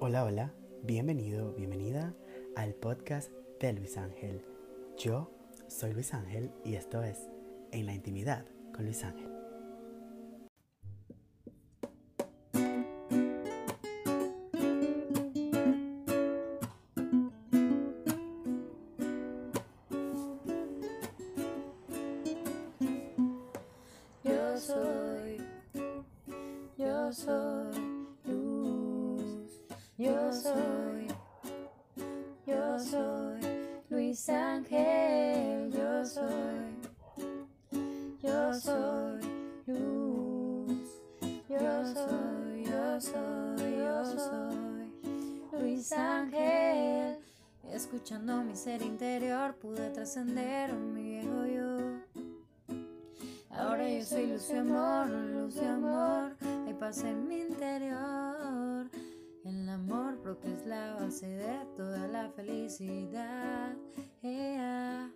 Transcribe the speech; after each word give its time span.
Hola, 0.00 0.24
hola, 0.24 0.54
bienvenido, 0.84 1.52
bienvenida 1.54 2.14
al 2.54 2.74
podcast 2.74 3.32
de 3.58 3.72
Luis 3.72 3.96
Ángel. 3.96 4.44
Yo 4.96 5.32
soy 5.66 5.92
Luis 5.92 6.14
Ángel 6.14 6.52
y 6.64 6.76
esto 6.76 7.02
es 7.02 7.28
En 7.72 7.86
la 7.86 7.94
Intimidad 7.94 8.46
con 8.72 8.84
Luis 8.84 9.02
Ángel. 9.02 9.37
Soy, 41.94 42.64
yo 42.64 43.00
soy, 43.00 43.76
yo 43.78 44.04
soy 44.04 45.60
Luis 45.60 45.92
Ángel. 45.92 47.18
Escuchando 47.72 48.42
mi 48.42 48.56
ser 48.56 48.82
interior 48.82 49.54
pude 49.56 49.90
trascender 49.90 50.72
mi 50.72 51.02
viejo 51.02 51.46
yo. 51.46 51.78
Ahora 53.50 53.88
yo 53.88 54.04
soy 54.04 54.26
luz 54.26 54.50
y 54.50 54.56
amor, 54.56 55.08
luz 55.08 55.56
y 55.56 55.64
amor, 55.64 56.36
hay 56.66 56.74
paz 56.74 57.02
en 57.04 57.26
mi 57.26 57.40
interior. 57.40 58.88
El 59.44 59.68
amor 59.68 60.18
porque 60.22 60.52
es 60.52 60.66
la 60.66 60.94
base 60.94 61.26
de 61.26 61.66
toda 61.76 62.06
la 62.08 62.28
felicidad. 62.30 63.74
Ea. 64.22 65.10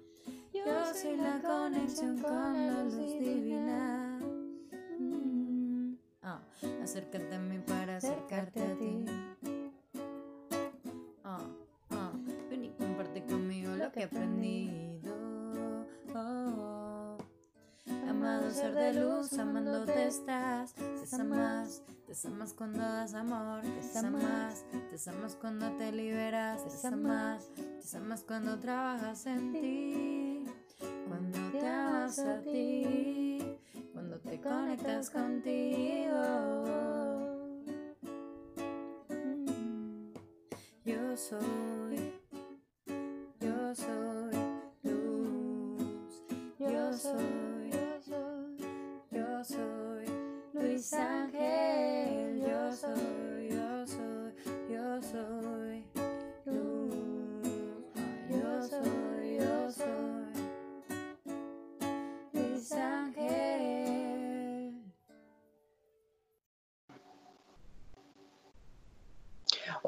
Yo 0.52 0.94
soy 0.94 1.16
la 1.16 1.40
conexión 1.40 2.18
con 2.18 2.66
la 2.66 2.82
luz 2.84 3.18
divina. 3.18 4.01
Acércate 6.82 7.34
a 7.34 7.38
mí 7.38 7.58
para 7.58 7.96
acercarte 7.96 8.62
a 8.62 8.76
ti. 8.76 9.04
Ah, 11.24 11.38
ah, 11.90 12.12
ven 12.50 12.64
y 12.64 12.70
comparte 12.70 13.24
conmigo 13.24 13.74
lo 13.74 13.90
que 13.90 14.00
he 14.00 14.04
aprendido. 14.04 15.14
Oh, 16.14 17.16
Amado 18.08 18.50
ser 18.50 18.74
de 18.74 18.94
luz, 18.94 19.32
amándote 19.38 20.06
estás. 20.06 20.74
Te 20.74 21.16
amas, 21.20 21.82
te 22.06 22.28
amas 22.28 22.52
cuando 22.52 22.78
das 22.78 23.14
amor. 23.14 23.62
Te 23.62 23.98
amas, 23.98 24.64
te 24.70 25.10
amas 25.10 25.36
cuando 25.36 25.70
te 25.72 25.90
liberas. 25.90 26.62
Te 26.80 26.86
amas, 26.86 27.48
te 27.90 27.96
amas 27.96 28.22
cuando 28.22 28.58
trabajas 28.58 29.26
en 29.26 29.52
ti. 29.52 30.44
Cuando 31.08 31.38
te 31.58 31.66
amas 31.66 32.18
a 32.18 32.40
ti. 32.42 33.58
Cuando 33.92 34.18
te 34.20 34.40
conectas 34.40 35.10
contigo. 35.10 36.11
Yo 41.12 41.18
soy, 41.18 41.81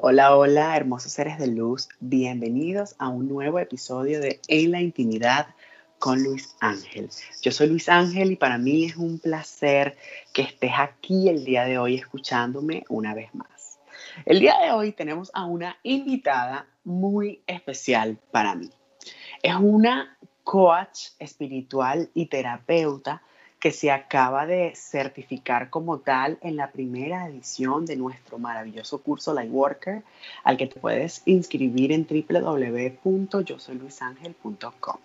Hola, 0.07 0.37
hola, 0.37 0.77
hermosos 0.77 1.13
seres 1.13 1.39
de 1.39 1.47
luz. 1.47 1.89
Bienvenidos 1.99 2.93
a 2.99 3.09
un 3.09 3.27
nuevo 3.27 3.57
episodio 3.57 4.21
de 4.21 4.39
En 4.47 4.69
la 4.69 4.79
Intimidad 4.79 5.47
con 5.97 6.21
Luis 6.21 6.55
Ángel. 6.59 7.09
Yo 7.41 7.51
soy 7.51 7.69
Luis 7.69 7.89
Ángel 7.89 8.31
y 8.31 8.35
para 8.35 8.59
mí 8.59 8.85
es 8.85 8.97
un 8.97 9.17
placer 9.17 9.97
que 10.31 10.43
estés 10.43 10.73
aquí 10.77 11.27
el 11.27 11.43
día 11.43 11.65
de 11.65 11.79
hoy 11.79 11.95
escuchándome 11.95 12.83
una 12.87 13.15
vez 13.15 13.33
más. 13.33 13.79
El 14.27 14.41
día 14.41 14.59
de 14.59 14.69
hoy 14.73 14.91
tenemos 14.91 15.31
a 15.33 15.45
una 15.45 15.75
invitada 15.81 16.67
muy 16.83 17.41
especial 17.47 18.19
para 18.29 18.53
mí. 18.53 18.69
Es 19.41 19.55
una 19.55 20.19
coach 20.43 21.13
espiritual 21.17 22.11
y 22.13 22.27
terapeuta 22.27 23.23
que 23.65 23.71
se 23.71 23.89
acaba 23.89 24.45
de 24.45 24.75
certificar 24.75 25.71
como 25.71 25.97
tal 25.97 26.37
en 26.41 26.55
la 26.55 26.69
primera 26.69 27.27
edición 27.27 27.87
de 27.87 27.95
nuestro 27.95 28.37
maravilloso 28.37 29.01
curso 29.01 29.33
Lightworker, 29.33 30.03
al 30.43 30.55
que 30.55 30.67
te 30.67 30.79
puedes 30.79 31.23
inscribir 31.25 31.91
en 31.91 32.05
www.yosoyluisangel.com. 32.05 34.97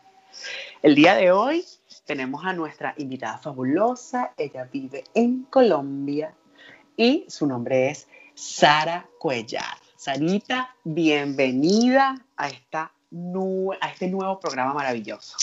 El 0.83 0.95
día 0.95 1.15
de 1.15 1.33
hoy 1.33 1.65
tenemos 2.05 2.45
a 2.45 2.53
nuestra 2.53 2.93
invitada 2.99 3.39
fabulosa. 3.39 4.35
Ella 4.37 4.69
vive 4.71 5.05
en 5.15 5.45
Colombia 5.45 6.35
y 6.99 7.25
su 7.29 7.47
nombre 7.47 7.89
es 7.89 8.09
Sara 8.35 9.09
Cuellar. 9.19 9.79
Sarita, 9.97 10.77
bienvenida 10.85 12.23
a, 12.37 12.49
esta 12.49 12.93
a 13.81 13.89
este 13.89 14.09
nuevo 14.09 14.39
programa 14.39 14.75
maravilloso. 14.75 15.39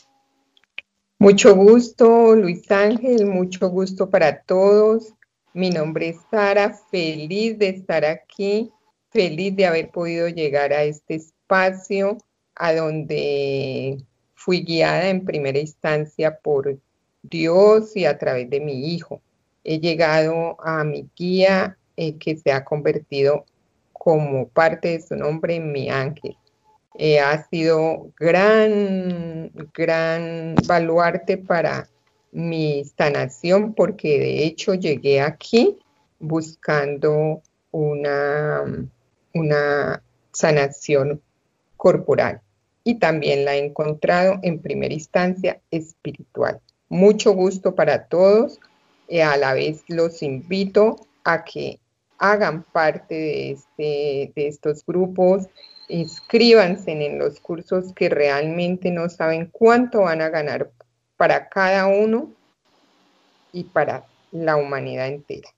Mucho 1.19 1.55
gusto, 1.55 2.35
Luis 2.35 2.69
Ángel, 2.69 3.25
mucho 3.25 3.71
gusto 3.71 4.07
para 4.07 4.43
todos. 4.43 5.15
Mi 5.51 5.71
nombre 5.71 6.09
es 6.09 6.17
Sara, 6.29 6.79
feliz 6.91 7.57
de 7.57 7.69
estar 7.69 8.05
aquí, 8.05 8.71
feliz 9.09 9.55
de 9.55 9.65
haber 9.65 9.89
podido 9.89 10.27
llegar 10.27 10.73
a 10.73 10.83
este 10.83 11.15
espacio 11.15 12.19
a 12.53 12.71
donde 12.71 13.97
fui 14.35 14.61
guiada 14.61 15.09
en 15.09 15.25
primera 15.25 15.57
instancia 15.57 16.37
por 16.37 16.77
Dios 17.23 17.97
y 17.97 18.05
a 18.05 18.19
través 18.19 18.47
de 18.51 18.59
mi 18.59 18.93
hijo. 18.93 19.19
He 19.63 19.79
llegado 19.79 20.55
a 20.63 20.83
mi 20.83 21.09
guía 21.15 21.79
eh, 21.95 22.15
que 22.19 22.37
se 22.37 22.51
ha 22.51 22.63
convertido 22.63 23.43
como 23.91 24.49
parte 24.49 24.89
de 24.89 25.01
su 25.01 25.15
nombre 25.15 25.55
en 25.55 25.71
mi 25.71 25.89
ángel. 25.89 26.37
Eh, 26.99 27.19
ha 27.19 27.47
sido 27.47 28.11
gran, 28.19 29.51
gran 29.71 30.55
baluarte 30.65 31.37
para 31.37 31.87
mi 32.31 32.83
sanación 32.97 33.75
porque 33.75 34.19
de 34.19 34.45
hecho 34.45 34.73
llegué 34.73 35.21
aquí 35.21 35.77
buscando 36.19 37.43
una, 37.71 38.63
una 39.33 40.01
sanación 40.31 41.21
corporal 41.75 42.41
y 42.83 42.95
también 42.95 43.45
la 43.45 43.55
he 43.55 43.63
encontrado 43.63 44.39
en 44.41 44.59
primera 44.59 44.93
instancia 44.93 45.61
espiritual. 45.69 46.59
Mucho 46.89 47.33
gusto 47.33 47.75
para 47.75 48.05
todos. 48.05 48.59
y 49.09 49.19
a 49.19 49.37
la 49.37 49.53
vez 49.53 49.83
los 49.87 50.23
invito 50.23 51.07
a 51.23 51.43
que 51.43 51.79
hagan 52.17 52.63
parte 52.63 53.15
de, 53.15 53.51
este, 53.51 54.31
de 54.35 54.47
estos 54.47 54.85
grupos, 54.85 55.47
inscríbanse 55.87 56.91
en 56.91 57.19
los 57.19 57.39
cursos 57.39 57.93
que 57.93 58.09
realmente 58.09 58.91
no 58.91 59.09
saben 59.09 59.49
cuánto 59.51 60.01
van 60.01 60.21
a 60.21 60.29
ganar 60.29 60.71
para 61.15 61.49
cada 61.49 61.87
uno 61.87 62.31
y 63.53 63.63
para 63.63 64.05
la 64.31 64.57
humanidad 64.57 65.07
entera. 65.07 65.49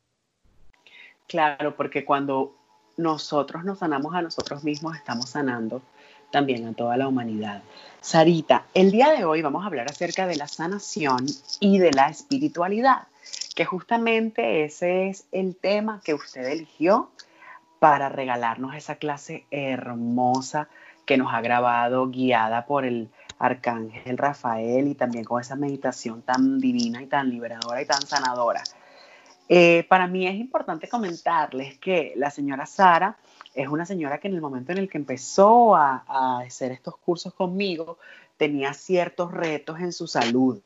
Claro, 1.28 1.75
porque 1.75 2.06
cuando 2.06 2.56
nosotros 2.97 3.63
nos 3.63 3.79
sanamos 3.79 4.13
a 4.15 4.21
nosotros 4.21 4.63
mismos, 4.63 4.95
estamos 4.95 5.30
sanando 5.30 5.81
también 6.31 6.68
a 6.68 6.74
toda 6.74 6.98
la 6.98 7.07
humanidad. 7.07 7.62
Sarita, 8.01 8.65
el 8.74 8.92
día 8.92 9.12
de 9.12 9.25
hoy 9.25 9.42
vamos 9.42 9.63
a 9.63 9.68
hablar 9.68 9.89
acerca 9.89 10.27
de 10.27 10.36
la 10.36 10.48
sanación 10.48 11.25
y 11.59 11.80
de 11.80 11.92
la 11.92 12.09
espiritualidad, 12.09 13.07
que 13.56 13.65
justamente 13.65 14.63
ese 14.63 15.09
es 15.09 15.25
el 15.31 15.56
tema 15.56 16.01
que 16.03 16.13
usted 16.13 16.45
eligió 16.45 17.09
para 17.79 18.09
regalarnos 18.09 18.75
esa 18.75 18.95
clase 18.95 19.45
hermosa 19.51 20.67
que 21.05 21.17
nos 21.17 21.33
ha 21.33 21.41
grabado 21.41 22.09
guiada 22.09 22.65
por 22.65 22.85
el 22.85 23.09
arcángel 23.39 24.17
Rafael 24.17 24.87
y 24.87 24.95
también 24.95 25.23
con 25.23 25.41
esa 25.41 25.55
meditación 25.55 26.21
tan 26.21 26.59
divina 26.59 27.01
y 27.01 27.07
tan 27.07 27.29
liberadora 27.29 27.81
y 27.81 27.85
tan 27.85 28.01
sanadora. 28.01 28.61
Eh, 29.47 29.85
para 29.89 30.05
mí 30.05 30.27
es 30.27 30.35
importante 30.35 30.87
comentarles 30.87 31.79
que 31.79 32.13
la 32.15 32.29
señora 32.29 32.67
Sara 32.67 33.17
es 33.55 33.67
una 33.67 33.85
señora 33.85 34.19
que 34.19 34.27
en 34.27 34.35
el 34.35 34.41
momento 34.41 34.71
en 34.71 34.77
el 34.77 34.89
que 34.89 34.99
empezó 34.99 35.75
a, 35.75 36.03
a 36.07 36.39
hacer 36.41 36.71
estos 36.71 36.97
cursos 36.97 37.33
conmigo 37.33 37.97
tenía 38.37 38.73
ciertos 38.73 39.31
retos 39.31 39.79
en 39.79 39.91
su 39.91 40.05
salud. 40.05 40.61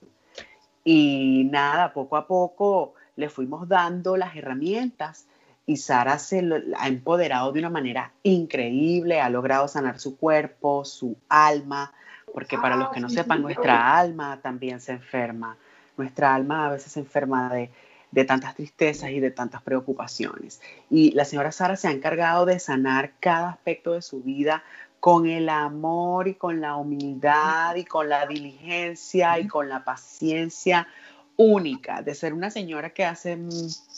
Y 0.83 1.47
nada, 1.49 1.93
poco 1.93 2.17
a 2.17 2.27
poco 2.27 2.95
le 3.15 3.29
fuimos 3.29 3.69
dando 3.69 4.17
las 4.17 4.35
herramientas 4.35 5.27
y 5.65 5.77
Sara 5.77 6.19
se 6.19 6.43
ha 6.77 6.87
empoderado 6.87 7.51
de 7.51 7.59
una 7.59 7.69
manera 7.69 8.11
increíble, 8.23 9.21
ha 9.21 9.29
logrado 9.29 9.67
sanar 9.67 9.99
su 9.99 10.17
cuerpo, 10.17 10.83
su 10.83 11.15
alma, 11.29 11.93
porque 12.33 12.57
para 12.57 12.75
los 12.75 12.89
que 12.89 12.99
no 12.99 13.09
sepan, 13.09 13.41
nuestra 13.41 13.97
alma 13.97 14.39
también 14.41 14.81
se 14.81 14.93
enferma. 14.93 15.57
Nuestra 15.95 16.33
alma 16.33 16.67
a 16.67 16.71
veces 16.71 16.91
se 16.91 16.99
enferma 16.99 17.53
de, 17.53 17.69
de 18.11 18.25
tantas 18.25 18.55
tristezas 18.55 19.11
y 19.11 19.19
de 19.19 19.31
tantas 19.31 19.61
preocupaciones. 19.61 20.59
Y 20.89 21.11
la 21.11 21.23
señora 21.25 21.51
Sara 21.51 21.75
se 21.77 21.87
ha 21.87 21.91
encargado 21.91 22.45
de 22.45 22.59
sanar 22.59 23.13
cada 23.19 23.49
aspecto 23.49 23.93
de 23.93 24.01
su 24.01 24.21
vida 24.21 24.63
con 24.99 25.27
el 25.27 25.49
amor 25.49 26.27
y 26.27 26.35
con 26.35 26.59
la 26.61 26.75
humildad 26.75 27.75
y 27.75 27.85
con 27.85 28.09
la 28.09 28.25
diligencia 28.25 29.37
y 29.39 29.47
con 29.47 29.69
la 29.69 29.83
paciencia 29.83 30.87
única 31.35 32.01
de 32.01 32.15
ser 32.15 32.33
una 32.33 32.49
señora 32.49 32.91
que 32.91 33.05
hace 33.05 33.37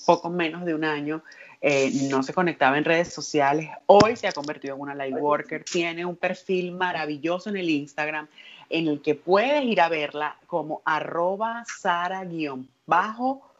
poco 0.05 0.29
menos 0.29 0.65
de 0.65 0.73
un 0.73 0.83
año 0.83 1.21
eh, 1.67 1.89
no 2.11 2.21
se 2.21 2.31
conectaba 2.31 2.77
en 2.77 2.85
redes 2.85 3.11
sociales, 3.11 3.71
hoy 3.87 4.15
se 4.15 4.27
ha 4.27 4.31
convertido 4.31 4.75
en 4.75 4.81
una 4.81 4.93
light 4.93 5.15
worker, 5.17 5.63
tiene 5.63 6.05
un 6.05 6.15
perfil 6.15 6.73
maravilloso 6.73 7.49
en 7.49 7.57
el 7.57 7.71
Instagram 7.71 8.27
en 8.69 8.87
el 8.87 9.01
que 9.01 9.15
puedes 9.15 9.63
ir 9.63 9.81
a 9.81 9.89
verla 9.89 10.37
como 10.45 10.83
arroba 10.85 11.65
sara-bajo 11.65 13.51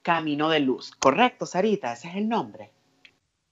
camino 0.00 0.48
de 0.48 0.60
luz. 0.60 0.92
Correcto, 0.98 1.44
Sarita, 1.44 1.92
ese 1.92 2.08
es 2.08 2.16
el 2.16 2.30
nombre. 2.30 2.70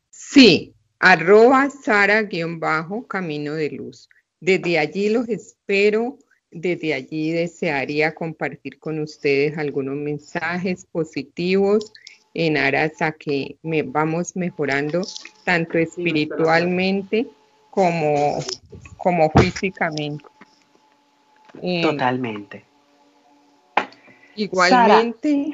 Sí, 0.09 0.73
arroba 0.99 1.69
sara-bajo 1.69 3.07
camino 3.07 3.53
de 3.53 3.73
luz. 3.73 4.09
Desde 4.41 4.79
allí 4.79 5.11
los 5.11 5.29
espero 5.29 6.17
desde 6.51 6.93
allí 6.93 7.33
desearía 7.33 8.15
compartir 8.15 8.79
con 8.79 9.01
ustedes 9.01 9.57
algunos 9.57 9.97
mensajes 9.97 10.85
positivos 10.85 11.93
en 12.35 12.57
aras 12.57 13.01
a 13.03 13.13
que 13.13 13.57
me 13.63 13.83
vamos 13.83 14.37
mejorando 14.37 15.03
tanto 15.45 15.79
espiritualmente 15.79 17.27
como, 17.71 18.39
como 18.97 19.31
físicamente. 19.31 20.25
Eh, 21.63 21.83
Totalmente. 21.83 22.65
Igualmente, 24.35 25.53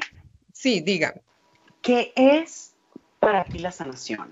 sí, 0.53 0.79
diga. 0.81 1.13
¿Qué 1.81 2.13
es 2.15 2.73
para 3.19 3.43
ti 3.43 3.59
la 3.59 3.71
sanación? 3.71 4.29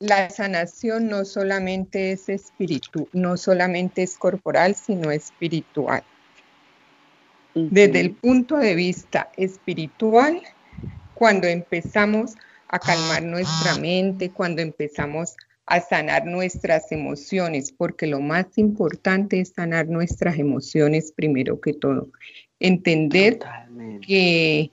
la 0.00 0.30
sanación 0.30 1.08
no 1.08 1.24
solamente 1.24 2.12
es 2.12 2.28
espíritu, 2.28 3.08
no 3.12 3.36
solamente 3.36 4.02
es 4.02 4.16
corporal, 4.16 4.74
sino 4.74 5.10
espiritual. 5.10 6.02
Desde 7.54 8.00
el 8.00 8.10
punto 8.12 8.56
de 8.56 8.74
vista 8.74 9.30
espiritual, 9.36 10.42
cuando 11.14 11.46
empezamos 11.46 12.34
a 12.68 12.78
calmar 12.78 13.22
nuestra 13.22 13.76
mente, 13.78 14.30
cuando 14.30 14.62
empezamos 14.62 15.36
a 15.66 15.80
sanar 15.80 16.26
nuestras 16.26 16.92
emociones, 16.92 17.72
porque 17.72 18.06
lo 18.06 18.20
más 18.20 18.58
importante 18.58 19.40
es 19.40 19.50
sanar 19.50 19.88
nuestras 19.88 20.38
emociones 20.38 21.12
primero 21.12 21.60
que 21.60 21.72
todo. 21.72 22.08
Entender 22.60 23.38
que, 24.06 24.70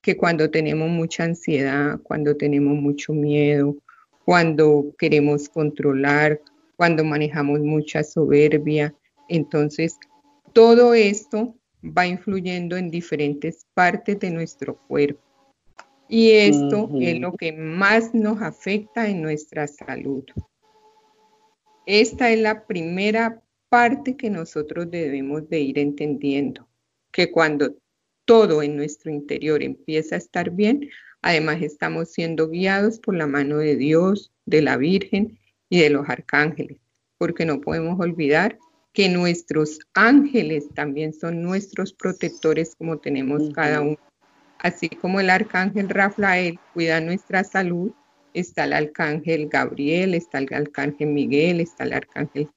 que 0.00 0.16
cuando 0.16 0.50
tenemos 0.50 0.88
mucha 0.88 1.24
ansiedad, 1.24 1.98
cuando 2.02 2.36
tenemos 2.36 2.74
mucho 2.74 3.12
miedo, 3.12 3.76
cuando 4.24 4.94
queremos 4.98 5.48
controlar, 5.48 6.40
cuando 6.76 7.04
manejamos 7.04 7.60
mucha 7.60 8.04
soberbia. 8.04 8.94
Entonces, 9.28 9.98
todo 10.52 10.94
esto 10.94 11.54
va 11.82 12.06
influyendo 12.06 12.76
en 12.76 12.90
diferentes 12.90 13.66
partes 13.74 14.20
de 14.20 14.30
nuestro 14.30 14.76
cuerpo. 14.86 15.27
Y 16.08 16.30
esto 16.30 16.88
es 17.00 17.20
lo 17.20 17.32
que 17.32 17.52
más 17.52 18.14
nos 18.14 18.40
afecta 18.40 19.08
en 19.08 19.22
nuestra 19.22 19.66
salud. 19.66 20.24
Esta 21.86 22.30
es 22.30 22.40
la 22.40 22.66
primera 22.66 23.42
parte 23.68 24.16
que 24.16 24.30
nosotros 24.30 24.90
debemos 24.90 25.48
de 25.48 25.60
ir 25.60 25.78
entendiendo, 25.78 26.66
que 27.10 27.30
cuando 27.30 27.74
todo 28.24 28.62
en 28.62 28.76
nuestro 28.76 29.10
interior 29.10 29.62
empieza 29.62 30.14
a 30.14 30.18
estar 30.18 30.50
bien, 30.50 30.88
Además, 31.22 31.62
estamos 31.62 32.12
siendo 32.12 32.48
guiados 32.48 33.00
por 33.00 33.14
la 33.16 33.26
mano 33.26 33.58
de 33.58 33.76
Dios, 33.76 34.32
de 34.46 34.62
la 34.62 34.76
Virgen 34.76 35.38
y 35.68 35.80
de 35.80 35.90
los 35.90 36.08
arcángeles, 36.08 36.78
porque 37.18 37.44
no 37.44 37.60
podemos 37.60 37.98
olvidar 38.00 38.58
que 38.92 39.08
nuestros 39.08 39.80
ángeles 39.94 40.68
también 40.74 41.12
son 41.12 41.42
nuestros 41.42 41.92
protectores 41.92 42.74
como 42.76 42.98
tenemos 42.98 43.50
cada 43.52 43.80
uno. 43.80 43.98
Así 44.60 44.88
como 44.88 45.20
el 45.20 45.30
arcángel 45.30 45.88
Rafael 45.88 46.58
cuida 46.74 47.00
nuestra 47.00 47.44
salud, 47.44 47.92
está 48.34 48.64
el 48.64 48.72
arcángel 48.72 49.48
Gabriel, 49.48 50.14
está 50.14 50.38
el 50.38 50.52
arcángel 50.52 51.08
Miguel, 51.08 51.60
está 51.60 51.84
el 51.84 51.92
arcángel 51.92 52.48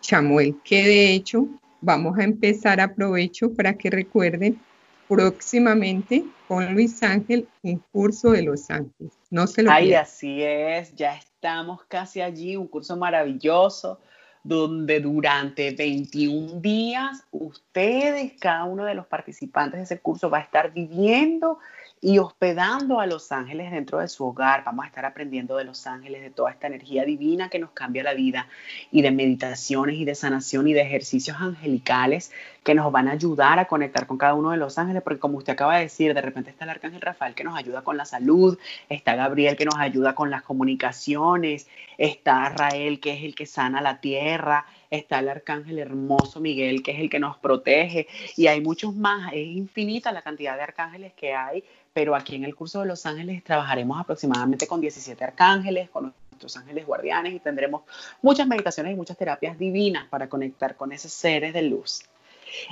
Chamuel, 0.00 0.56
que 0.64 0.84
de 0.84 1.12
hecho 1.12 1.48
vamos 1.80 2.18
a 2.18 2.24
empezar 2.24 2.80
aprovecho 2.80 3.52
para 3.54 3.74
que 3.74 3.90
recuerden 3.90 4.60
próximamente 5.08 6.24
con 6.48 6.74
Luis 6.74 7.02
Ángel 7.02 7.48
un 7.62 7.82
curso 7.92 8.30
de 8.30 8.42
Los 8.42 8.70
Ángeles. 8.70 9.12
No 9.30 9.46
se 9.46 9.62
lo 9.62 9.70
Ay, 9.70 9.94
así 9.94 10.42
es, 10.42 10.94
ya 10.94 11.16
estamos 11.16 11.84
casi 11.84 12.20
allí, 12.20 12.56
un 12.56 12.68
curso 12.68 12.96
maravilloso 12.96 14.00
donde 14.44 15.00
durante 15.00 15.70
21 15.70 16.60
días 16.60 17.24
ustedes, 17.30 18.32
cada 18.40 18.64
uno 18.64 18.84
de 18.84 18.94
los 18.94 19.06
participantes 19.06 19.78
de 19.78 19.84
ese 19.84 20.00
curso 20.00 20.30
va 20.30 20.38
a 20.38 20.42
estar 20.42 20.72
viviendo 20.72 21.58
y 22.04 22.18
hospedando 22.18 22.98
a 22.98 23.06
los 23.06 23.30
ángeles 23.30 23.70
dentro 23.70 24.00
de 24.00 24.08
su 24.08 24.26
hogar. 24.26 24.64
Vamos 24.64 24.84
a 24.84 24.88
estar 24.88 25.04
aprendiendo 25.04 25.56
de 25.56 25.64
los 25.64 25.86
ángeles, 25.86 26.20
de 26.20 26.30
toda 26.30 26.50
esta 26.50 26.66
energía 26.66 27.04
divina 27.04 27.48
que 27.48 27.60
nos 27.60 27.70
cambia 27.70 28.02
la 28.02 28.12
vida 28.12 28.48
y 28.90 29.02
de 29.02 29.12
meditaciones 29.12 29.94
y 29.96 30.04
de 30.04 30.16
sanación 30.16 30.66
y 30.66 30.72
de 30.72 30.82
ejercicios 30.82 31.36
angelicales 31.40 32.32
que 32.64 32.74
nos 32.74 32.90
van 32.90 33.06
a 33.06 33.12
ayudar 33.12 33.60
a 33.60 33.66
conectar 33.66 34.08
con 34.08 34.18
cada 34.18 34.34
uno 34.34 34.50
de 34.50 34.56
los 34.56 34.78
ángeles, 34.78 35.02
porque 35.02 35.20
como 35.20 35.38
usted 35.38 35.52
acaba 35.52 35.76
de 35.76 35.84
decir, 35.84 36.12
de 36.12 36.20
repente 36.20 36.50
está 36.50 36.64
el 36.64 36.70
arcángel 36.70 37.00
Rafael 37.00 37.36
que 37.36 37.44
nos 37.44 37.56
ayuda 37.56 37.82
con 37.82 37.96
la 37.96 38.04
salud, 38.04 38.58
está 38.88 39.14
Gabriel 39.14 39.56
que 39.56 39.64
nos 39.64 39.76
ayuda 39.76 40.16
con 40.16 40.28
las 40.28 40.42
comunicaciones, 40.42 41.68
está 41.98 42.48
Rael 42.48 42.98
que 42.98 43.14
es 43.14 43.22
el 43.22 43.36
que 43.36 43.46
sana 43.46 43.80
la 43.80 44.00
tierra, 44.00 44.66
está 44.92 45.18
el 45.18 45.28
arcángel 45.28 45.78
hermoso 45.78 46.38
Miguel, 46.38 46.82
que 46.82 46.92
es 46.92 47.00
el 47.00 47.10
que 47.10 47.18
nos 47.18 47.38
protege, 47.38 48.06
y 48.36 48.46
hay 48.46 48.60
muchos 48.60 48.94
más, 48.94 49.32
es 49.32 49.46
infinita 49.46 50.12
la 50.12 50.22
cantidad 50.22 50.56
de 50.56 50.62
arcángeles 50.62 51.12
que 51.14 51.34
hay 51.34 51.64
pero 51.92 52.14
aquí 52.14 52.36
en 52.36 52.44
el 52.44 52.54
curso 52.54 52.80
de 52.80 52.86
los 52.86 53.04
ángeles 53.06 53.44
trabajaremos 53.44 54.00
aproximadamente 54.00 54.66
con 54.66 54.80
17 54.80 55.22
arcángeles, 55.24 55.90
con 55.90 56.14
nuestros 56.30 56.56
ángeles 56.56 56.86
guardianes 56.86 57.34
y 57.34 57.40
tendremos 57.40 57.82
muchas 58.22 58.46
meditaciones 58.46 58.94
y 58.94 58.96
muchas 58.96 59.16
terapias 59.16 59.58
divinas 59.58 60.08
para 60.08 60.28
conectar 60.28 60.76
con 60.76 60.92
esos 60.92 61.12
seres 61.12 61.52
de 61.52 61.62
luz. 61.62 62.02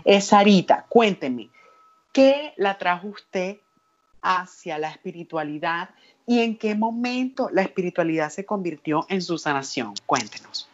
Eh, 0.05 0.21
Sarita, 0.21 0.87
cuénteme, 0.89 1.51
¿qué 2.13 2.55
la 2.57 2.79
trajo 2.79 3.09
usted 3.09 3.59
hacia 4.23 4.79
la 4.79 4.91
espiritualidad 4.91 5.91
y 6.27 6.41
en 6.41 6.57
qué 6.57 6.75
momento 6.75 7.51
la 7.51 7.63
espiritualidad 7.63 8.31
se 8.31 8.47
convirtió 8.47 9.05
en 9.09 9.21
su 9.21 9.37
sanación? 9.37 9.95
Cuéntenos. 10.07 10.70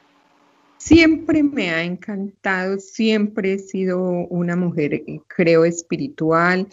Siempre 0.87 1.43
me 1.43 1.71
ha 1.71 1.83
encantado, 1.83 2.79
siempre 2.79 3.55
he 3.55 3.59
sido 3.59 4.01
una 4.29 4.55
mujer, 4.55 5.03
creo, 5.27 5.65
espiritual, 5.65 6.69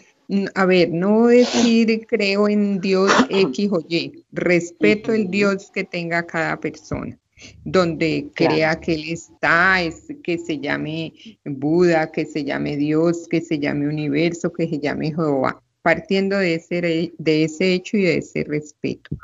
a 0.54 0.64
ver, 0.66 0.90
no 0.90 1.26
decir 1.26 2.06
creo 2.06 2.48
en 2.48 2.80
Dios 2.80 3.10
X 3.28 3.70
o 3.72 3.84
Y, 3.88 4.24
respeto 4.30 5.12
el 5.12 5.32
Dios 5.32 5.68
que 5.74 5.82
tenga 5.82 6.24
cada 6.24 6.60
persona, 6.60 7.18
donde 7.64 8.28
crea 8.36 8.78
que 8.78 8.94
Él 8.94 9.06
está, 9.08 9.82
es, 9.82 10.06
que 10.22 10.38
se 10.38 10.60
llame 10.60 11.12
Buda, 11.44 12.12
que 12.12 12.24
se 12.24 12.44
llame 12.44 12.76
Dios, 12.76 13.26
que 13.28 13.40
se 13.40 13.58
llame 13.58 13.88
universo, 13.88 14.52
que 14.52 14.68
se 14.68 14.78
llame 14.78 15.08
Jehová, 15.08 15.60
partiendo 15.82 16.38
de 16.38 16.54
ese, 16.54 17.12
de 17.18 17.44
ese 17.44 17.74
hecho 17.74 17.96
y 17.96 18.02
de 18.02 18.18
ese 18.18 18.44
respeto. 18.44 19.16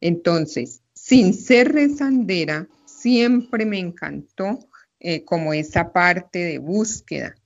Entonces, 0.00 0.82
sin 0.94 1.32
ser 1.32 1.72
rezandera, 1.72 2.66
siempre 3.06 3.64
me 3.64 3.78
encantó 3.78 4.58
eh, 4.98 5.24
como 5.24 5.54
esa 5.54 5.92
parte 5.92 6.40
de 6.40 6.58
búsqueda. 6.58 7.36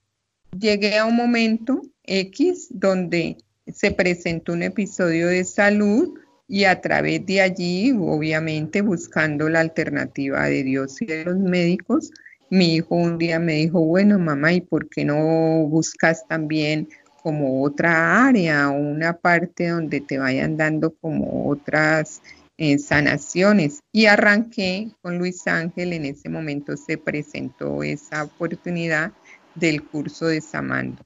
Llegué 0.57 0.97
a 0.97 1.05
un 1.05 1.15
momento 1.15 1.83
X, 2.03 2.69
donde 2.71 3.37
se 3.71 3.91
presentó 3.91 4.53
un 4.53 4.63
episodio 4.63 5.27
de 5.27 5.43
salud 5.43 6.17
y 6.47 6.63
a 6.63 6.81
través 6.81 7.23
de 7.27 7.41
allí, 7.41 7.91
obviamente 7.91 8.81
buscando 8.81 9.49
la 9.49 9.59
alternativa 9.59 10.45
de 10.45 10.63
Dios 10.63 10.99
y 10.99 11.05
de 11.05 11.25
los 11.25 11.37
médicos, 11.37 12.09
mi 12.49 12.73
hijo 12.77 12.95
un 12.95 13.19
día 13.19 13.37
me 13.37 13.53
dijo, 13.53 13.81
bueno, 13.81 14.17
mamá, 14.17 14.53
¿y 14.53 14.61
por 14.61 14.89
qué 14.89 15.05
no 15.05 15.67
buscas 15.67 16.27
también 16.27 16.89
como 17.21 17.61
otra 17.61 18.25
área 18.25 18.71
o 18.71 18.79
una 18.79 19.13
parte 19.13 19.67
donde 19.67 20.01
te 20.01 20.17
vayan 20.17 20.57
dando 20.57 20.89
como 20.95 21.47
otras 21.47 22.19
eh, 22.57 22.77
sanaciones? 22.77 23.79
Y 23.91 24.05
arranqué 24.05 24.91
con 25.01 25.17
Luis 25.17 25.47
Ángel, 25.47 25.93
en 25.93 26.05
ese 26.05 26.29
momento 26.29 26.77
se 26.77 26.97
presentó 26.97 27.83
esa 27.83 28.23
oportunidad 28.23 29.11
del 29.55 29.83
curso 29.83 30.27
de 30.27 30.41
Samando 30.41 31.03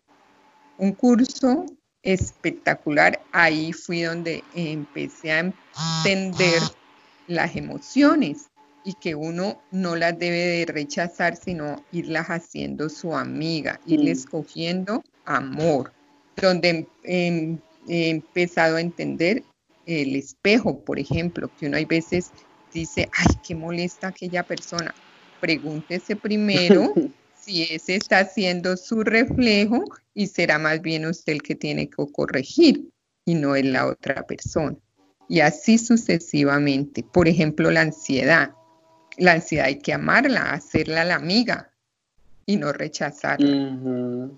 un 0.78 0.92
curso 0.94 1.66
espectacular. 2.04 3.22
Ahí 3.32 3.74
fui 3.74 4.02
donde 4.02 4.44
empecé 4.54 5.32
a 5.32 5.40
entender 5.40 6.62
las 7.28 7.56
emociones 7.56 8.48
y 8.84 8.94
que 8.94 9.16
uno 9.16 9.62
no 9.72 9.96
las 9.96 10.18
debe 10.20 10.38
de 10.38 10.66
rechazar, 10.68 11.36
sino 11.36 11.84
irlas 11.92 12.28
haciendo 12.28 12.90
su 12.90 13.16
amiga, 13.16 13.80
mm. 13.86 14.08
escogiendo 14.08 15.04
amor, 15.26 15.92
donde 16.36 16.88
he 17.04 17.60
empezado 17.88 18.76
a 18.76 18.82
entender 18.82 19.44
el 19.86 20.16
espejo, 20.16 20.84
por 20.84 21.00
ejemplo, 21.00 21.50
que 21.60 21.68
uno 21.68 21.78
hay 21.78 21.86
veces 21.86 22.32
dice, 22.74 23.10
ay, 23.18 23.36
qué 23.46 23.56
molesta 23.56 24.08
aquella 24.10 24.44
persona. 24.44 24.94
Pregúntese 25.40 26.16
primero 26.16 26.94
si 27.40 27.64
ese 27.64 27.96
está 27.96 28.20
haciendo 28.20 28.78
su 28.78 29.04
reflejo 29.04 29.84
y 30.14 30.28
será 30.28 30.60
más 30.60 30.82
bien 30.82 31.06
usted 31.06 31.34
el 31.34 31.42
que 31.42 31.56
tiene 31.56 31.90
que 31.90 32.06
corregir 32.12 32.90
y 33.26 33.36
no 33.36 33.56
es 33.56 33.66
la 33.66 33.88
otra 33.88 34.26
persona. 34.28 34.76
Y 35.28 35.40
así 35.40 35.78
sucesivamente. 35.78 37.04
Por 37.04 37.28
ejemplo, 37.28 37.72
la 37.72 37.82
ansiedad. 37.82 38.52
La 39.18 39.34
ansiedad 39.34 39.68
hay 39.68 39.80
que 39.80 39.94
amarla, 39.94 40.52
hacerla 40.52 41.04
la 41.04 41.16
amiga 41.16 41.72
y 42.46 42.58
no 42.58 42.72
rechazarla. 42.72 44.30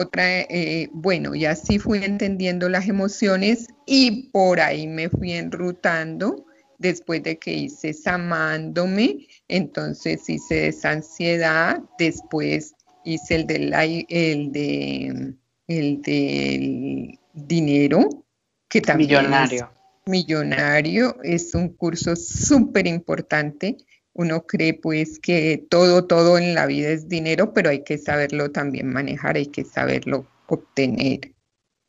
Otra, 0.00 0.42
eh, 0.42 0.88
bueno, 0.92 1.34
y 1.34 1.44
así 1.44 1.80
fui 1.80 2.04
entendiendo 2.04 2.68
las 2.68 2.86
emociones 2.86 3.66
y 3.84 4.28
por 4.30 4.60
ahí 4.60 4.86
me 4.86 5.08
fui 5.08 5.32
enrutando 5.32 6.46
después 6.78 7.20
de 7.24 7.36
que 7.40 7.52
hice 7.52 7.92
Samándome, 7.92 9.26
entonces 9.48 10.28
hice 10.28 10.68
esa 10.68 10.92
ansiedad, 10.92 11.82
después 11.98 12.76
hice 13.04 13.34
el, 13.34 13.74
el, 14.08 14.52
de, 14.52 15.34
el 15.66 16.02
del 16.02 17.18
dinero, 17.32 18.08
que 18.68 18.80
también 18.80 19.08
millonario. 19.08 19.64
Es 19.64 20.12
millonario, 20.12 21.16
es 21.24 21.56
un 21.56 21.70
curso 21.70 22.14
súper 22.14 22.86
importante. 22.86 23.76
Uno 24.18 24.42
cree 24.42 24.74
pues 24.74 25.20
que 25.20 25.64
todo, 25.70 26.04
todo 26.04 26.38
en 26.38 26.52
la 26.52 26.66
vida 26.66 26.88
es 26.88 27.08
dinero, 27.08 27.52
pero 27.52 27.70
hay 27.70 27.84
que 27.84 27.98
saberlo 27.98 28.50
también 28.50 28.92
manejar, 28.92 29.36
hay 29.36 29.46
que 29.46 29.64
saberlo 29.64 30.26
obtener 30.48 31.36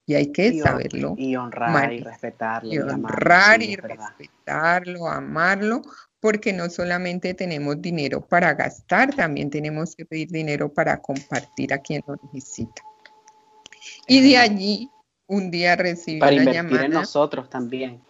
y 0.05 0.13
hay 0.13 0.31
que 0.31 0.61
saberlo. 0.61 1.15
Y 1.17 1.35
honrar 1.35 1.91
y 1.91 2.01
respetarlo. 2.01 2.71
Y, 2.71 2.77
honrar 2.77 3.63
y 3.63 3.75
respetarlo, 3.75 5.07
amarlo, 5.07 5.81
porque 6.19 6.53
no 6.53 6.69
solamente 6.69 7.33
tenemos 7.33 7.81
dinero 7.81 8.21
para 8.21 8.53
gastar, 8.53 9.15
también 9.15 9.49
tenemos 9.49 9.95
que 9.95 10.05
pedir 10.05 10.29
dinero 10.29 10.71
para 10.71 11.01
compartir 11.01 11.73
a 11.73 11.79
quien 11.79 12.03
lo 12.05 12.15
necesita. 12.31 12.83
Y 14.07 14.21
de 14.21 14.37
allí, 14.37 14.87
un 15.25 15.49
día 15.49 15.75
recibí 15.75 16.19
para 16.19 16.33
una 16.33 16.53
llamada. 16.53 16.85
en 16.85 16.91
nosotros 16.91 17.49
también. 17.49 18.03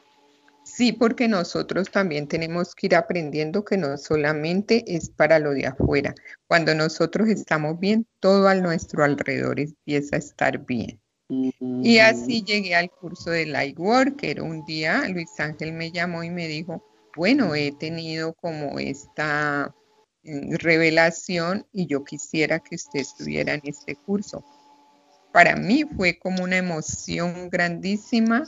Sí, 0.79 0.93
porque 0.93 1.27
nosotros 1.27 1.91
también 1.91 2.29
tenemos 2.29 2.73
que 2.73 2.87
ir 2.87 2.95
aprendiendo 2.95 3.65
que 3.65 3.75
no 3.75 3.97
solamente 3.97 4.85
es 4.87 5.09
para 5.09 5.37
lo 5.37 5.51
de 5.51 5.67
afuera. 5.67 6.15
Cuando 6.47 6.73
nosotros 6.73 7.27
estamos 7.27 7.77
bien, 7.81 8.07
todo 8.21 8.47
a 8.47 8.55
nuestro 8.55 9.03
alrededor 9.03 9.59
empieza 9.59 10.15
a 10.15 10.19
estar 10.19 10.65
bien. 10.65 11.01
Y 11.27 11.97
así 11.97 12.45
llegué 12.45 12.75
al 12.75 12.89
curso 12.89 13.29
de 13.29 13.45
Lightworker. 13.47 14.41
Un 14.41 14.63
día 14.63 15.05
Luis 15.09 15.37
Ángel 15.37 15.73
me 15.73 15.91
llamó 15.91 16.23
y 16.23 16.29
me 16.29 16.47
dijo, 16.47 16.81
bueno, 17.13 17.55
he 17.55 17.73
tenido 17.73 18.31
como 18.35 18.79
esta 18.79 19.75
mm, 20.23 20.53
revelación 20.59 21.67
y 21.73 21.87
yo 21.87 22.05
quisiera 22.05 22.59
que 22.61 22.75
usted 22.75 23.01
estuviera 23.01 23.55
en 23.55 23.61
este 23.65 23.97
curso. 23.97 24.45
Para 25.33 25.57
mí 25.57 25.83
fue 25.97 26.17
como 26.17 26.41
una 26.41 26.55
emoción 26.55 27.49
grandísima. 27.49 28.45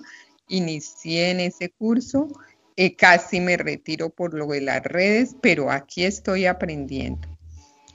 Inicié 0.51 1.31
en 1.31 1.39
ese 1.39 1.70
curso, 1.70 2.27
eh, 2.75 2.96
casi 2.96 3.39
me 3.39 3.55
retiro 3.55 4.10
por 4.10 4.34
lo 4.34 4.48
de 4.48 4.62
las 4.62 4.84
redes, 4.84 5.36
pero 5.41 5.72
aquí 5.72 6.03
estoy 6.03 6.46
aprendiendo. 6.46 7.27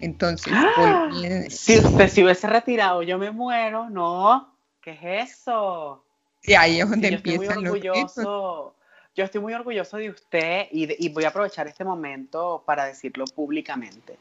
Entonces, 0.00 0.52
¡Ah! 0.54 1.10
si 1.48 1.78
usted 1.78 2.08
se 2.08 2.24
hubiese 2.24 2.46
retirado, 2.46 3.02
yo 3.02 3.18
me 3.18 3.30
muero, 3.30 3.90
no. 3.90 4.54
¿Qué 4.80 4.92
es 4.92 5.32
eso? 5.32 6.02
Y 6.42 6.54
ahí 6.54 6.80
es 6.80 6.88
donde 6.88 7.08
empieza 7.08 7.36
yo 7.36 7.42
estoy 7.42 7.62
muy 7.62 7.66
orgulloso, 7.68 8.74
Yo 9.14 9.24
estoy 9.24 9.40
muy 9.40 9.54
orgulloso 9.54 9.96
de 9.96 10.10
usted 10.10 10.66
y, 10.70 11.08
voy 11.08 11.24
a 11.24 11.28
aprovechar 11.28 11.66
este 11.66 11.84
momento 11.84 12.62
para 12.64 12.86
decirlo 12.86 13.24
públicamente. 13.26 14.16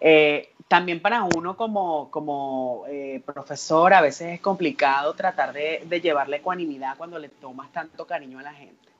Eh, 0.00 0.50
también 0.68 1.00
para 1.00 1.22
uno 1.22 1.56
como, 1.56 2.10
como 2.10 2.84
eh, 2.88 3.22
profesor 3.24 3.94
a 3.94 4.00
veces 4.00 4.34
es 4.34 4.40
complicado 4.40 5.14
tratar 5.14 5.52
de, 5.52 6.00
llevarle 6.02 6.38
ecuanimidad 6.38 6.96
cuando 6.96 7.18
le 7.18 7.28
tomas 7.28 7.70
tanto 7.72 8.06
cariño 8.06 8.38
a 8.38 8.42
la 8.42 8.52
gente. 8.52 8.90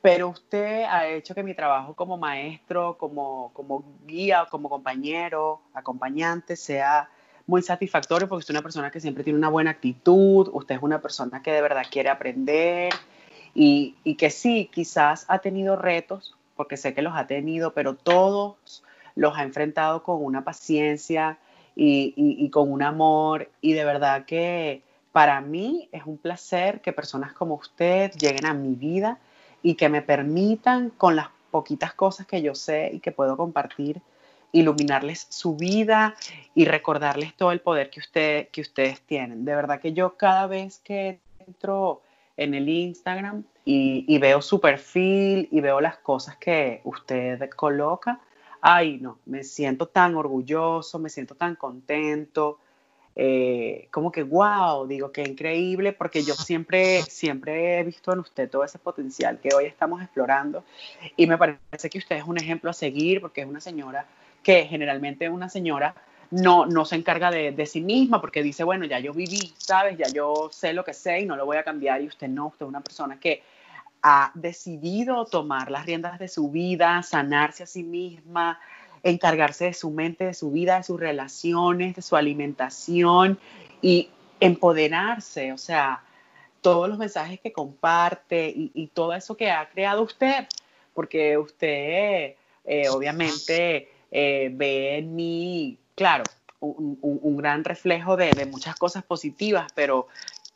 Pero 0.00 0.28
usted 0.28 0.84
ha 0.84 1.06
hecho 1.08 1.34
que 1.34 1.42
mi 1.42 1.54
trabajo 1.54 1.94
como 1.94 2.16
maestro, 2.16 2.96
como, 2.96 3.50
como 3.52 3.84
guía, 4.06 4.46
como 4.50 4.68
compañero, 4.68 5.60
acompañante, 5.74 6.56
sea 6.56 7.08
muy 7.46 7.62
satisfactorio 7.62 8.28
porque 8.28 8.44
es 8.44 8.50
una 8.50 8.62
persona 8.62 8.90
que 8.90 9.00
siempre 9.00 9.24
tiene 9.24 9.38
una 9.38 9.48
buena 9.48 9.70
actitud, 9.70 10.48
usted 10.52 10.76
es 10.76 10.82
una 10.82 11.00
persona 11.00 11.42
que 11.42 11.52
de 11.52 11.62
verdad 11.62 11.84
quiere 11.90 12.08
aprender 12.08 12.92
y, 13.54 14.16
que 14.16 14.30
sí, 14.30 14.70
quizás 14.72 15.24
ha 15.28 15.38
tenido 15.38 15.76
retos, 15.76 16.36
porque 16.56 16.76
sé 16.76 16.92
que 16.92 17.02
los 17.02 17.14
ha 17.16 17.26
tenido, 17.26 17.72
pero 17.72 17.94
todos 17.94 18.84
los 19.16 19.36
ha 19.36 19.42
enfrentado 19.42 20.04
con 20.04 20.24
una 20.24 20.44
paciencia 20.44 21.38
y, 21.74 22.48
con 22.50 22.70
un 22.70 22.82
amor 22.82 23.50
y 23.60 23.72
de 23.72 23.84
verdad 23.84 24.24
que 24.24 24.82
para 25.12 25.40
mí 25.40 25.88
es 25.92 26.04
un 26.06 26.16
placer 26.16 26.80
que 26.80 26.92
personas 26.92 27.32
como 27.32 27.54
usted 27.54 28.12
lleguen 28.12 28.46
a 28.46 28.54
mi 28.54 28.74
vida 28.74 29.18
y 29.62 29.74
que 29.74 29.88
me 29.88 30.00
permitan 30.00 30.90
con 30.90 31.16
las 31.16 31.28
poquitas 31.50 31.92
cosas 31.92 32.26
que 32.26 32.40
yo 32.40 32.54
sé 32.54 32.90
y 32.94 33.00
que 33.00 33.12
puedo 33.12 33.36
compartir 33.36 34.00
iluminarles 34.52 35.26
su 35.28 35.56
vida 35.56 36.14
y 36.54 36.64
recordarles 36.64 37.34
todo 37.34 37.52
el 37.52 37.60
poder 37.60 37.90
que, 37.90 38.00
usted, 38.00 38.48
que 38.48 38.60
ustedes 38.60 39.00
tienen. 39.02 39.44
De 39.44 39.54
verdad 39.54 39.80
que 39.80 39.92
yo 39.92 40.16
cada 40.16 40.46
vez 40.46 40.78
que 40.78 41.18
entro 41.46 42.02
en 42.36 42.54
el 42.54 42.68
Instagram 42.68 43.44
y, 43.64 44.18
veo 44.18 44.40
su 44.40 44.60
perfil 44.60 45.48
y 45.50 45.60
veo 45.60 45.80
las 45.80 45.96
cosas 45.98 46.36
que 46.36 46.80
usted 46.84 47.50
coloca, 47.50 48.20
ay 48.68 48.98
no, 49.00 49.20
me 49.26 49.44
siento 49.44 49.86
tan 49.86 50.16
orgulloso, 50.16 50.98
me 50.98 51.08
siento 51.08 51.36
tan 51.36 51.54
contento. 51.54 52.58
Eh, 53.14 53.88
como 53.92 54.10
que 54.10 54.24
wow, 54.24 54.86
digo 54.86 55.10
que 55.12 55.22
increíble 55.22 55.92
porque 55.92 56.22
yo 56.22 56.34
siempre, 56.34 57.00
siempre 57.02 57.78
he 57.78 57.84
visto 57.84 58.12
en 58.12 58.18
usted 58.18 58.50
todo 58.50 58.64
ese 58.64 58.78
potencial 58.78 59.38
que 59.40 59.54
hoy 59.54 59.64
estamos 59.64 60.02
explorando 60.02 60.64
y 61.16 61.26
me 61.26 61.38
parece 61.38 61.88
que 61.88 61.96
usted 61.96 62.16
es 62.16 62.24
un 62.24 62.36
ejemplo 62.36 62.68
a 62.68 62.74
seguir 62.74 63.22
porque 63.22 63.40
es 63.40 63.46
una 63.46 63.60
señora 63.60 64.04
que 64.42 64.66
generalmente 64.66 65.30
una 65.30 65.48
señora 65.48 65.94
no, 66.30 66.66
no 66.66 66.84
se 66.84 66.96
encarga 66.96 67.30
de, 67.30 67.66
sí 67.66 67.80
misma 67.80 68.20
porque 68.20 68.42
dice, 68.42 68.64
bueno, 68.64 68.84
ya 68.84 68.98
yo 68.98 69.14
viví, 69.14 69.54
¿sabes? 69.58 69.96
Ya 69.96 70.08
yo 70.08 70.50
sé 70.52 70.72
lo 70.72 70.84
que 70.84 70.92
sé 70.92 71.20
y 71.20 71.24
no 71.24 71.36
lo 71.36 71.46
voy 71.46 71.56
a 71.56 71.62
cambiar 71.62 72.02
y 72.02 72.08
usted 72.08 72.28
no, 72.28 72.48
usted 72.48 72.66
es 72.66 72.68
una 72.68 72.80
persona 72.80 73.18
que 73.18 73.42
ha 74.08 74.30
decidido 74.34 75.24
tomar 75.24 75.68
las 75.68 75.84
riendas 75.84 76.20
de 76.20 76.28
su 76.28 76.48
vida, 76.48 77.02
sanarse 77.02 77.64
a 77.64 77.66
sí 77.66 77.82
misma, 77.82 78.60
encargarse 79.02 79.64
de 79.64 79.74
su 79.74 79.90
mente, 79.90 80.26
de 80.26 80.34
su 80.34 80.52
vida, 80.52 80.76
de 80.76 80.84
sus 80.84 81.00
relaciones, 81.00 81.96
de 81.96 82.02
su 82.02 82.14
alimentación 82.14 83.36
y 83.82 84.10
empoderarse, 84.38 85.52
o 85.52 85.58
sea, 85.58 86.04
todos 86.60 86.88
los 86.88 86.98
mensajes 86.98 87.40
que 87.40 87.52
comparte 87.52 88.52
y, 88.54 88.86
todo 88.94 89.12
eso 89.12 89.36
que 89.36 89.50
ha 89.50 89.68
creado 89.70 90.02
usted, 90.02 90.46
porque 90.94 91.36
usted 91.36 92.36
eh, 92.64 92.88
obviamente 92.88 93.90
eh, 94.12 94.50
ve 94.52 94.98
en 94.98 95.16
mí, 95.16 95.78
claro, 95.96 96.22
un, 96.60 97.36
gran 97.36 97.64
reflejo 97.64 98.16
de, 98.16 98.46
muchas 98.46 98.76
cosas 98.76 99.02
positivas, 99.02 99.66
pero, 99.74 100.06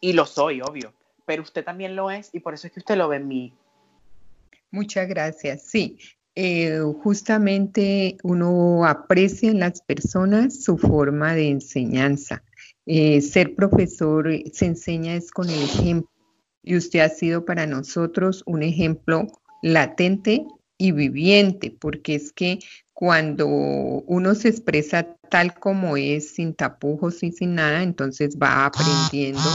y 0.01 0.13
lo 0.13 0.25
soy, 0.25 0.61
obvio, 0.61 0.93
pero 1.31 1.45
usted 1.45 1.65
también 1.65 1.95
lo 1.95 2.11
es 2.11 2.31
y 2.33 2.41
por 2.41 2.55
eso 2.55 2.67
es 2.67 2.73
que 2.73 2.81
usted 2.81 2.97
lo 2.97 3.07
ve 3.07 3.19
en 3.19 3.29
mí. 3.29 3.55
Muchas 4.73 5.07
gracias. 5.07 5.63
Sí, 5.63 5.97
eh, 6.35 6.81
justamente 7.05 8.17
uno 8.25 8.85
aprecia 8.85 9.49
en 9.49 9.61
las 9.61 9.81
personas 9.81 10.65
su 10.65 10.77
forma 10.77 11.37
de 11.37 11.51
enseñanza. 11.51 12.43
Eh, 12.85 13.21
ser 13.21 13.55
profesor 13.55 14.29
se 14.53 14.67
enseña 14.67 15.15
es 15.15 15.31
con 15.31 15.49
el 15.49 15.63
ejemplo 15.63 16.11
y 16.65 16.77
usted 16.77 16.99
ha 16.99 17.09
sido 17.09 17.45
para 17.45 17.65
nosotros 17.65 18.43
un 18.47 18.65
ejemplo 18.65 19.29
latente 19.63 20.45
y 20.79 20.91
viviente, 20.91 21.71
porque 21.81 22.17
es 22.17 22.33
que 22.33 22.59
cuando 22.93 23.47
uno 23.47 24.35
se 24.35 24.49
expresa 24.49 25.17
tal 25.31 25.55
como 25.55 25.97
es, 25.97 26.35
sin 26.35 26.55
tapujos 26.55 27.23
y 27.23 27.31
sin 27.31 27.55
nada, 27.55 27.85
entonces 27.85 28.37
va 28.37 28.67
aprendiendo 28.67 29.49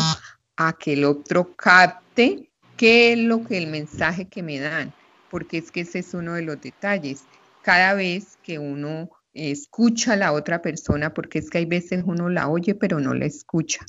a 0.57 0.73
que 0.73 0.93
el 0.93 1.05
otro 1.05 1.55
capte 1.55 2.49
qué 2.77 3.13
es 3.13 3.19
lo 3.19 3.43
que 3.43 3.57
el 3.57 3.67
mensaje 3.67 4.25
que 4.25 4.43
me 4.43 4.59
dan, 4.59 4.93
porque 5.29 5.57
es 5.57 5.71
que 5.71 5.81
ese 5.81 5.99
es 5.99 6.13
uno 6.13 6.33
de 6.33 6.41
los 6.41 6.61
detalles. 6.61 7.23
Cada 7.61 7.93
vez 7.93 8.37
que 8.43 8.59
uno 8.59 9.09
escucha 9.33 10.13
a 10.13 10.17
la 10.17 10.31
otra 10.31 10.61
persona, 10.61 11.13
porque 11.13 11.39
es 11.39 11.49
que 11.49 11.59
hay 11.59 11.65
veces 11.65 12.03
uno 12.05 12.29
la 12.29 12.47
oye 12.47 12.75
pero 12.75 12.99
no 12.99 13.13
la 13.13 13.25
escucha. 13.25 13.85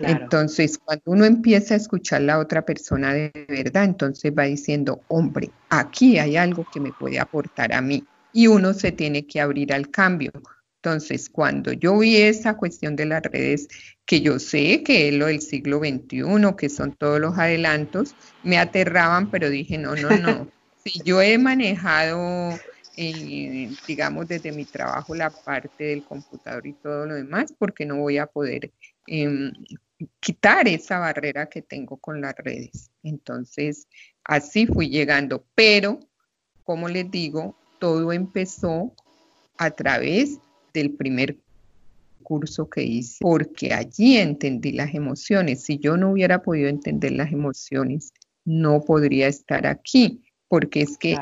Entonces, 0.00 0.78
cuando 0.78 1.04
uno 1.06 1.24
empieza 1.24 1.74
a 1.74 1.76
escuchar 1.76 2.20
a 2.20 2.24
la 2.24 2.38
otra 2.40 2.66
persona 2.66 3.14
de 3.14 3.32
verdad, 3.48 3.84
entonces 3.84 4.32
va 4.36 4.42
diciendo, 4.44 5.00
hombre, 5.06 5.50
aquí 5.68 6.18
hay 6.18 6.36
algo 6.36 6.66
que 6.72 6.80
me 6.80 6.92
puede 6.92 7.20
aportar 7.20 7.72
a 7.72 7.80
mí. 7.80 8.04
Y 8.32 8.48
uno 8.48 8.74
se 8.74 8.90
tiene 8.90 9.24
que 9.24 9.40
abrir 9.40 9.72
al 9.72 9.90
cambio. 9.90 10.32
Entonces, 10.84 11.30
cuando 11.30 11.72
yo 11.72 11.96
vi 11.96 12.18
esa 12.18 12.58
cuestión 12.58 12.94
de 12.94 13.06
las 13.06 13.22
redes, 13.22 13.68
que 14.04 14.20
yo 14.20 14.38
sé 14.38 14.82
que 14.82 15.08
es 15.08 15.14
lo 15.14 15.28
del 15.28 15.40
siglo 15.40 15.78
XXI, 15.78 16.54
que 16.58 16.68
son 16.68 16.94
todos 16.94 17.18
los 17.18 17.38
adelantos, 17.38 18.14
me 18.42 18.58
aterraban, 18.58 19.30
pero 19.30 19.48
dije, 19.48 19.78
no, 19.78 19.96
no, 19.96 20.10
no. 20.18 20.46
si 20.84 21.00
yo 21.02 21.22
he 21.22 21.38
manejado, 21.38 22.60
eh, 22.98 23.70
digamos, 23.88 24.28
desde 24.28 24.52
mi 24.52 24.66
trabajo 24.66 25.14
la 25.14 25.30
parte 25.30 25.84
del 25.84 26.04
computador 26.04 26.66
y 26.66 26.74
todo 26.74 27.06
lo 27.06 27.14
demás, 27.14 27.54
porque 27.58 27.86
no 27.86 27.96
voy 27.96 28.18
a 28.18 28.26
poder 28.26 28.70
em, 29.06 29.54
quitar 30.20 30.68
esa 30.68 30.98
barrera 30.98 31.46
que 31.46 31.62
tengo 31.62 31.96
con 31.96 32.20
las 32.20 32.36
redes. 32.36 32.90
Entonces, 33.02 33.88
así 34.22 34.66
fui 34.66 34.90
llegando, 34.90 35.46
pero, 35.54 35.98
como 36.62 36.90
les 36.90 37.10
digo, 37.10 37.56
todo 37.78 38.12
empezó 38.12 38.92
a 39.56 39.70
través 39.70 40.40
del 40.74 40.90
primer 40.90 41.38
curso 42.22 42.68
que 42.68 42.82
hice, 42.82 43.18
porque 43.20 43.72
allí 43.72 44.16
entendí 44.16 44.72
las 44.72 44.94
emociones. 44.94 45.62
Si 45.62 45.78
yo 45.78 45.96
no 45.96 46.10
hubiera 46.10 46.42
podido 46.42 46.68
entender 46.68 47.12
las 47.12 47.32
emociones, 47.32 48.12
no 48.44 48.82
podría 48.82 49.28
estar 49.28 49.66
aquí, 49.66 50.22
porque 50.48 50.82
es 50.82 50.98
que 50.98 51.16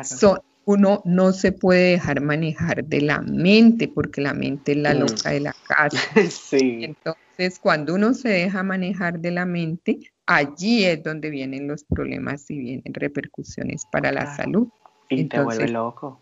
uno 0.64 1.02
no 1.04 1.32
se 1.32 1.52
puede 1.52 1.92
dejar 1.92 2.20
manejar 2.20 2.84
de 2.84 3.00
la 3.02 3.20
mente, 3.20 3.88
porque 3.88 4.20
la 4.20 4.32
mente 4.32 4.72
es 4.72 4.78
la 4.78 4.94
mm. 4.94 4.98
loca 4.98 5.30
de 5.30 5.40
la 5.40 5.54
casa. 5.66 5.98
sí. 6.30 6.84
Entonces, 6.84 7.58
cuando 7.60 7.94
uno 7.94 8.14
se 8.14 8.28
deja 8.28 8.62
manejar 8.62 9.18
de 9.18 9.32
la 9.32 9.44
mente, 9.44 10.12
allí 10.26 10.84
es 10.84 11.02
donde 11.02 11.30
vienen 11.30 11.66
los 11.66 11.84
problemas 11.84 12.48
y 12.50 12.58
vienen 12.58 12.94
repercusiones 12.94 13.86
para 13.90 14.12
la 14.12 14.36
salud. 14.36 14.68
Y 15.08 15.24
te 15.24 15.42
vuelve 15.42 15.68
loco. 15.68 16.21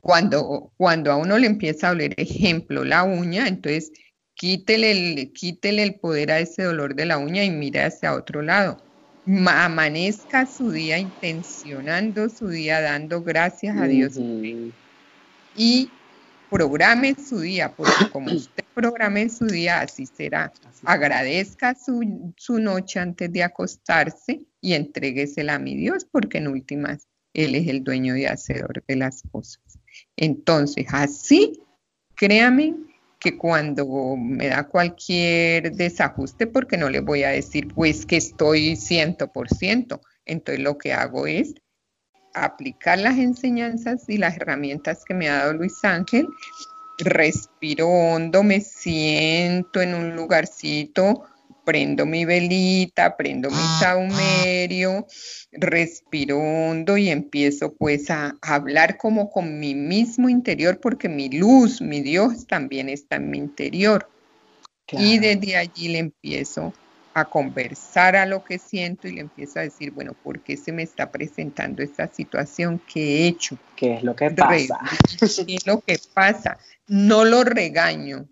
Cuando, 0.00 0.72
cuando 0.76 1.12
a 1.12 1.16
uno 1.16 1.38
le 1.38 1.46
empieza 1.46 1.88
a 1.88 1.90
doler, 1.90 2.14
ejemplo, 2.16 2.84
la 2.84 3.04
uña, 3.04 3.48
entonces 3.48 3.92
quítele 4.34 4.90
el, 4.90 5.32
quítele 5.32 5.82
el 5.82 5.96
poder 5.96 6.30
a 6.30 6.38
ese 6.38 6.62
dolor 6.62 6.94
de 6.94 7.06
la 7.06 7.18
uña 7.18 7.44
y 7.44 7.50
mire 7.50 7.82
hacia 7.82 8.14
otro 8.14 8.40
lado. 8.40 8.82
amanezca 9.26 10.46
su 10.46 10.70
día 10.70 10.98
intencionando 10.98 12.28
su 12.28 12.48
día, 12.48 12.80
dando 12.80 13.22
gracias 13.22 13.76
a 13.76 13.86
Dios. 13.86 14.18
Y 15.56 15.90
programe 16.50 17.14
su 17.14 17.40
día, 17.40 17.74
porque 17.74 18.08
como 18.10 18.32
usted 18.32 18.64
programe 18.74 19.28
su 19.28 19.46
día, 19.46 19.80
así 19.80 20.06
será. 20.06 20.52
Agradezca 20.84 21.74
su, 21.74 22.32
su 22.36 22.58
noche 22.58 23.00
antes 23.00 23.32
de 23.32 23.42
acostarse 23.42 24.46
y 24.60 24.74
entréguesela 24.74 25.56
a 25.56 25.58
mi 25.58 25.76
Dios, 25.76 26.06
porque 26.10 26.38
en 26.38 26.48
últimas 26.48 27.08
Él 27.34 27.54
es 27.54 27.68
el 27.68 27.84
dueño 27.84 28.16
y 28.16 28.24
hacedor 28.24 28.84
de 28.86 28.96
las 28.96 29.22
cosas. 29.30 29.60
Entonces, 30.16 30.86
así, 30.90 31.60
créame 32.14 32.74
que 33.18 33.36
cuando 33.36 34.16
me 34.16 34.48
da 34.48 34.64
cualquier 34.68 35.72
desajuste, 35.72 36.46
porque 36.46 36.76
no 36.76 36.88
le 36.88 37.00
voy 37.00 37.24
a 37.24 37.30
decir, 37.30 37.72
pues 37.74 38.06
que 38.06 38.16
estoy 38.16 38.76
100%, 38.76 40.00
entonces 40.24 40.62
lo 40.62 40.78
que 40.78 40.92
hago 40.92 41.26
es 41.26 41.54
aplicar 42.34 42.98
las 42.98 43.18
enseñanzas 43.18 44.08
y 44.08 44.18
las 44.18 44.36
herramientas 44.36 45.04
que 45.04 45.14
me 45.14 45.28
ha 45.28 45.38
dado 45.38 45.54
Luis 45.54 45.82
Ángel, 45.84 46.28
respiro 46.98 47.88
hondo, 47.88 48.42
me 48.42 48.60
siento 48.60 49.80
en 49.80 49.94
un 49.94 50.14
lugarcito, 50.14 51.24
prendo 51.68 52.06
mi 52.06 52.24
velita, 52.24 53.14
prendo 53.14 53.50
mi 53.50 53.62
saumerio, 53.78 55.06
respiro 55.52 56.38
hondo 56.38 56.96
y 56.96 57.10
empiezo 57.10 57.74
pues 57.74 58.08
a, 58.08 58.34
hablar 58.40 58.96
como 58.96 59.30
con 59.30 59.60
mi 59.60 59.74
mismo 59.74 60.30
interior 60.30 60.80
porque 60.80 61.10
mi 61.10 61.28
luz, 61.28 61.82
mi 61.82 62.00
Dios 62.00 62.46
también 62.46 62.88
está 62.88 63.16
en 63.16 63.28
mi 63.28 63.36
interior. 63.36 64.08
Y 64.92 65.18
desde 65.18 65.58
allí 65.58 65.88
le 65.88 65.98
empiezo 65.98 66.72
a 67.12 67.26
conversar 67.26 68.16
a 68.16 68.24
lo 68.24 68.42
que 68.42 68.58
siento 68.58 69.06
y 69.06 69.12
le 69.12 69.20
empiezo 69.20 69.58
a 69.58 69.62
decir, 69.64 69.90
bueno, 69.90 70.14
¿por 70.14 70.40
qué 70.40 70.56
se 70.56 70.72
me 70.72 70.84
está 70.84 71.10
presentando 71.12 71.82
esta 71.82 72.08
situación? 72.08 72.80
¿Qué 72.90 73.00
he 73.02 73.26
hecho? 73.26 73.58
¿Qué 73.76 73.96
es 73.96 74.02
lo 74.02 74.16
que 74.16 74.30
pasa? 74.30 74.80
¿Qué 75.18 75.56
es 75.56 75.66
lo 75.66 75.80
que 75.82 75.98
pasa? 76.14 76.56
No 76.86 77.26
lo 77.26 77.44
regaño. 77.44 78.26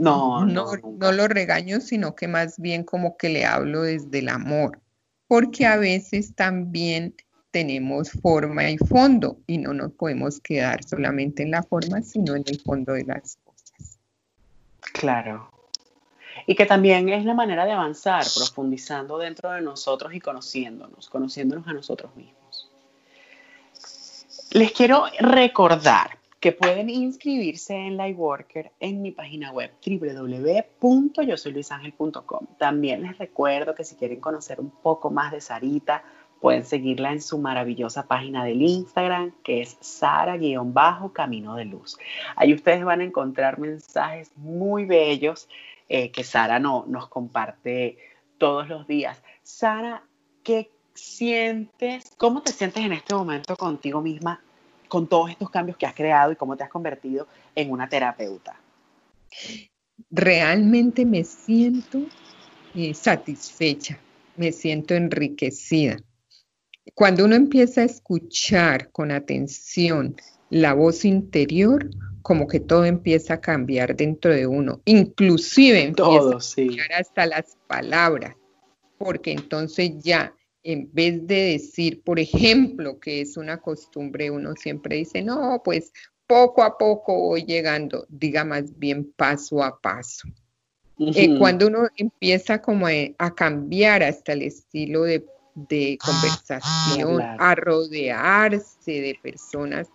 No 0.00 0.44
no, 0.46 0.46
no, 0.46 0.96
no 0.98 1.12
lo 1.12 1.28
regaño, 1.28 1.80
sino 1.80 2.14
que 2.14 2.26
más 2.26 2.58
bien 2.58 2.84
como 2.84 3.16
que 3.16 3.28
le 3.28 3.44
hablo 3.44 3.82
desde 3.82 4.20
el 4.20 4.28
amor, 4.30 4.80
porque 5.28 5.66
a 5.66 5.76
veces 5.76 6.34
también 6.34 7.14
tenemos 7.50 8.10
forma 8.10 8.70
y 8.70 8.78
fondo 8.78 9.38
y 9.46 9.58
no 9.58 9.74
nos 9.74 9.92
podemos 9.92 10.40
quedar 10.40 10.82
solamente 10.84 11.42
en 11.42 11.50
la 11.50 11.62
forma, 11.62 12.00
sino 12.00 12.34
en 12.34 12.44
el 12.46 12.60
fondo 12.60 12.92
de 12.94 13.04
las 13.04 13.36
cosas. 13.44 13.98
Claro, 14.92 15.50
y 16.46 16.54
que 16.54 16.66
también 16.66 17.08
es 17.08 17.24
la 17.24 17.34
manera 17.34 17.64
de 17.64 17.72
avanzar, 17.72 18.24
profundizando 18.34 19.18
dentro 19.18 19.50
de 19.50 19.60
nosotros 19.60 20.14
y 20.14 20.20
conociéndonos, 20.20 21.08
conociéndonos 21.08 21.66
a 21.68 21.72
nosotros 21.72 22.14
mismos. 22.16 22.70
Les 24.52 24.72
quiero 24.72 25.04
recordar 25.20 26.19
que 26.40 26.52
pueden 26.52 26.88
inscribirse 26.88 27.74
en 27.74 27.98
Lightworker 27.98 28.72
en 28.80 29.02
mi 29.02 29.10
página 29.10 29.52
web 29.52 29.70
www.yosoyluisangel.com. 29.86 32.46
También 32.58 33.02
les 33.02 33.18
recuerdo 33.18 33.74
que 33.74 33.84
si 33.84 33.96
quieren 33.96 34.20
conocer 34.20 34.58
un 34.58 34.70
poco 34.70 35.10
más 35.10 35.32
de 35.32 35.42
Sarita, 35.42 36.02
pueden 36.40 36.64
seguirla 36.64 37.12
en 37.12 37.20
su 37.20 37.36
maravillosa 37.36 38.06
página 38.06 38.46
del 38.46 38.62
Instagram, 38.62 39.34
que 39.44 39.60
es 39.60 39.76
Sara-Camino 39.80 41.56
de 41.56 41.66
Luz. 41.66 41.98
Ahí 42.36 42.54
ustedes 42.54 42.82
van 42.84 43.02
a 43.02 43.04
encontrar 43.04 43.58
mensajes 43.58 44.32
muy 44.36 44.86
bellos 44.86 45.46
eh, 45.90 46.10
que 46.10 46.24
Sara 46.24 46.58
no, 46.58 46.86
nos 46.88 47.08
comparte 47.08 47.98
todos 48.38 48.66
los 48.66 48.86
días. 48.86 49.22
Sara, 49.42 50.04
¿qué 50.42 50.70
sientes? 50.94 52.14
¿Cómo 52.16 52.40
te 52.40 52.52
sientes 52.52 52.82
en 52.82 52.94
este 52.94 53.14
momento 53.14 53.56
contigo 53.56 54.00
misma 54.00 54.42
con 54.90 55.06
todos 55.06 55.30
estos 55.30 55.48
cambios 55.48 55.78
que 55.78 55.86
has 55.86 55.94
creado 55.94 56.32
y 56.32 56.36
cómo 56.36 56.56
te 56.56 56.64
has 56.64 56.68
convertido 56.68 57.26
en 57.54 57.70
una 57.70 57.88
terapeuta? 57.88 58.60
Realmente 60.10 61.06
me 61.06 61.24
siento 61.24 62.02
eh, 62.74 62.92
satisfecha, 62.92 63.98
me 64.36 64.52
siento 64.52 64.94
enriquecida. 64.94 65.96
Cuando 66.94 67.24
uno 67.24 67.36
empieza 67.36 67.82
a 67.82 67.84
escuchar 67.84 68.90
con 68.90 69.12
atención 69.12 70.16
la 70.50 70.74
voz 70.74 71.04
interior, 71.04 71.88
como 72.22 72.48
que 72.48 72.58
todo 72.58 72.84
empieza 72.84 73.34
a 73.34 73.40
cambiar 73.40 73.94
dentro 73.94 74.34
de 74.34 74.46
uno, 74.46 74.80
inclusive 74.84 75.82
empieza 75.82 76.10
a 76.10 76.38
cambiar 76.56 76.92
hasta 76.94 77.26
las 77.26 77.56
palabras, 77.68 78.34
porque 78.98 79.30
entonces 79.30 79.92
ya 80.02 80.34
en 80.62 80.90
vez 80.92 81.26
de 81.26 81.52
decir, 81.52 82.02
por 82.02 82.18
ejemplo, 82.18 82.98
que 83.00 83.20
es 83.20 83.36
una 83.36 83.58
costumbre, 83.58 84.30
uno 84.30 84.54
siempre 84.56 84.96
dice, 84.96 85.22
no, 85.22 85.62
pues 85.64 85.92
poco 86.26 86.62
a 86.62 86.76
poco 86.78 87.14
voy 87.14 87.44
llegando, 87.44 88.06
diga 88.08 88.44
más 88.44 88.78
bien 88.78 89.12
paso 89.12 89.62
a 89.62 89.80
paso. 89.80 90.28
Eh, 90.98 91.38
cuando 91.38 91.68
uno 91.68 91.88
empieza 91.96 92.60
como 92.60 92.86
a, 92.86 93.34
cambiar 93.34 94.02
hasta 94.02 94.34
el 94.34 94.42
estilo 94.42 95.04
de, 95.04 95.24
de 95.54 95.96
ah, 95.98 96.06
conversación, 96.06 97.22
a 97.22 97.54
rodearse 97.54 98.92
de 98.92 99.18
personas 99.22 99.88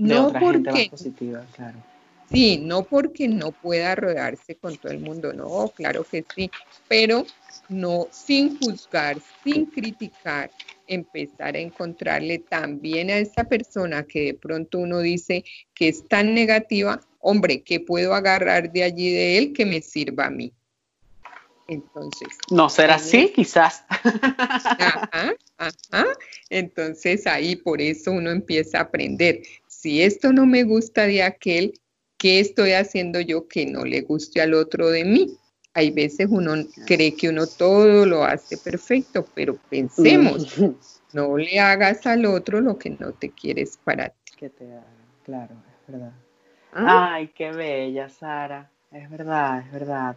no 0.00 0.32
porque, 0.32 0.90
claro. 1.54 1.78
Sí, 2.30 2.58
no 2.58 2.84
porque 2.84 3.26
no 3.26 3.50
pueda 3.50 3.94
rodearse 3.96 4.54
con 4.54 4.76
todo 4.76 4.92
el 4.92 5.00
mundo, 5.00 5.32
no, 5.32 5.72
claro 5.74 6.04
que 6.04 6.24
sí, 6.34 6.48
pero 6.86 7.26
no 7.68 8.06
sin 8.12 8.56
juzgar, 8.58 9.18
sin 9.42 9.66
criticar, 9.66 10.50
empezar 10.86 11.56
a 11.56 11.58
encontrarle 11.58 12.38
también 12.38 13.10
a 13.10 13.18
esa 13.18 13.44
persona 13.44 14.04
que 14.04 14.26
de 14.26 14.34
pronto 14.34 14.78
uno 14.78 15.00
dice 15.00 15.44
que 15.74 15.88
es 15.88 16.06
tan 16.06 16.34
negativa, 16.34 17.00
hombre, 17.18 17.62
¿qué 17.62 17.80
puedo 17.80 18.14
agarrar 18.14 18.70
de 18.72 18.84
allí 18.84 19.12
de 19.12 19.38
él 19.38 19.52
que 19.52 19.66
me 19.66 19.82
sirva 19.82 20.26
a 20.26 20.30
mí? 20.30 20.52
Entonces. 21.66 22.28
No 22.50 22.68
será 22.68 22.96
así, 22.96 23.32
quizás. 23.34 23.84
Ajá, 23.88 25.34
ajá. 25.56 26.06
Entonces 26.48 27.26
ahí 27.26 27.54
por 27.54 27.80
eso 27.80 28.10
uno 28.10 28.30
empieza 28.30 28.78
a 28.78 28.82
aprender 28.82 29.42
si 29.68 30.02
esto 30.02 30.32
no 30.32 30.46
me 30.46 30.64
gusta 30.64 31.06
de 31.06 31.22
aquel, 31.22 31.72
¿qué 32.20 32.38
estoy 32.38 32.72
haciendo 32.72 33.20
yo 33.20 33.48
que 33.48 33.66
no 33.66 33.84
le 33.84 34.02
guste 34.02 34.42
al 34.42 34.54
otro 34.54 34.90
de 34.90 35.04
mí? 35.04 35.36
Hay 35.72 35.90
veces 35.90 36.28
uno 36.30 36.52
cree 36.86 37.14
que 37.14 37.30
uno 37.30 37.46
todo 37.46 38.04
lo 38.04 38.24
hace 38.24 38.58
perfecto, 38.58 39.26
pero 39.34 39.56
pensemos, 39.70 40.54
no 41.12 41.36
le 41.36 41.58
hagas 41.58 42.06
al 42.06 42.26
otro 42.26 42.60
lo 42.60 42.78
que 42.78 42.90
no 42.90 43.12
te 43.12 43.30
quieres 43.30 43.78
para 43.82 44.10
ti. 44.10 44.32
Que 44.36 44.50
te 44.50 44.70
haga, 44.70 44.84
claro, 45.24 45.54
es 45.54 45.92
verdad. 45.92 46.12
Ah. 46.72 47.14
Ay, 47.14 47.28
qué 47.28 47.50
bella, 47.52 48.08
Sara. 48.10 48.70
Es 48.92 49.08
verdad, 49.08 49.60
es 49.60 49.72
verdad. 49.72 50.16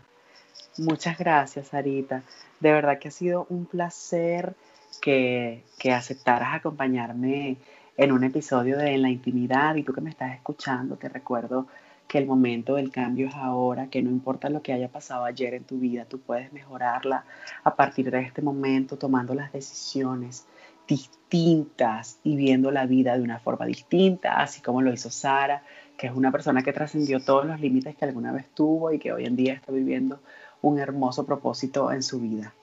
Muchas 0.77 1.17
gracias, 1.17 1.67
Sarita. 1.67 2.23
De 2.59 2.71
verdad 2.71 2.99
que 2.99 3.07
ha 3.07 3.11
sido 3.11 3.45
un 3.49 3.65
placer 3.65 4.55
que, 5.01 5.63
que 5.79 5.93
aceptaras 5.93 6.55
acompañarme 6.55 7.57
en 7.95 8.11
un 8.11 8.23
episodio 8.23 8.77
de 8.77 8.93
En 8.95 9.03
la 9.03 9.09
Intimidad 9.09 9.75
y 9.75 9.83
tú 9.83 9.93
que 9.93 10.01
me 10.01 10.09
estás 10.09 10.33
escuchando, 10.33 10.95
te 10.95 11.09
recuerdo 11.09 11.67
que 12.13 12.19
el 12.19 12.27
momento 12.27 12.75
del 12.75 12.91
cambio 12.91 13.27
es 13.27 13.33
ahora, 13.33 13.87
que 13.87 14.03
no 14.03 14.11
importa 14.11 14.47
lo 14.47 14.61
que 14.61 14.71
haya 14.71 14.87
pasado 14.87 15.25
ayer 15.25 15.55
en 15.55 15.63
tu 15.63 15.79
vida, 15.79 16.05
tú 16.05 16.19
puedes 16.19 16.53
mejorarla 16.53 17.25
a 17.63 17.75
partir 17.75 18.11
de 18.11 18.19
este 18.19 18.43
momento, 18.43 18.99
tomando 18.99 19.33
las 19.33 19.51
decisiones 19.51 20.45
distintas 20.87 22.19
y 22.23 22.35
viendo 22.35 22.69
la 22.69 22.85
vida 22.85 23.17
de 23.17 23.23
una 23.23 23.39
forma 23.39 23.65
distinta, 23.65 24.39
así 24.39 24.61
como 24.61 24.83
lo 24.83 24.93
hizo 24.93 25.09
Sara, 25.09 25.63
que 25.97 26.05
es 26.05 26.13
una 26.13 26.31
persona 26.31 26.61
que 26.61 26.71
trascendió 26.71 27.19
todos 27.19 27.47
los 27.47 27.59
límites 27.59 27.95
que 27.95 28.05
alguna 28.05 28.31
vez 28.31 28.45
tuvo 28.53 28.91
y 28.91 28.99
que 28.99 29.11
hoy 29.11 29.25
en 29.25 29.35
día 29.35 29.53
está 29.53 29.71
viviendo 29.71 30.19
un 30.61 30.77
hermoso 30.77 31.25
propósito 31.25 31.91
en 31.91 32.03
su 32.03 32.19
vida. 32.19 32.53